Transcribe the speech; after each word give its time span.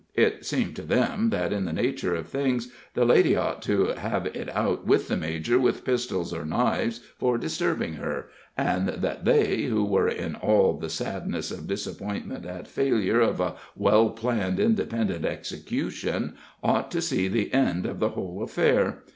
It 0.15 0.43
seemed 0.47 0.75
to 0.77 0.81
them 0.81 1.29
that, 1.29 1.53
in 1.53 1.65
the 1.65 1.71
nature 1.71 2.15
of 2.15 2.27
things, 2.27 2.71
the 2.95 3.05
lady 3.05 3.35
ought 3.35 3.61
to 3.61 3.89
have 3.95 4.25
it 4.25 4.49
out 4.49 4.83
with 4.83 5.07
the 5.07 5.15
major 5.15 5.59
with 5.59 5.85
pistols 5.85 6.33
or 6.33 6.43
knives 6.43 7.01
for 7.19 7.37
disturbing 7.37 7.93
her, 7.93 8.29
and 8.57 8.87
that 8.89 9.25
they, 9.25 9.61
who 9.65 9.85
were 9.85 10.07
in 10.09 10.33
all 10.33 10.73
the 10.73 10.89
sadness 10.89 11.51
of 11.51 11.67
disappointment 11.67 12.47
at 12.47 12.67
failure 12.67 13.19
of 13.21 13.39
a 13.39 13.53
well 13.75 14.09
planned 14.09 14.59
independent 14.59 15.23
execution, 15.23 16.33
ought 16.63 16.89
to 16.89 16.99
see 16.99 17.27
the 17.27 17.53
end 17.53 17.85
of 17.85 17.99
the 17.99 18.09
whole 18.09 18.41
affair. 18.41 19.03